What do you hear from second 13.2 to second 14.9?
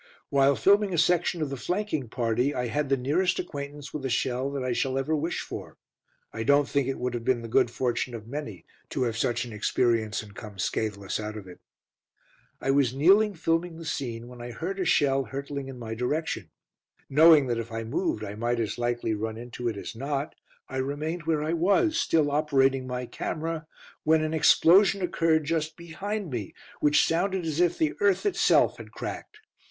filming the scene, when I heard a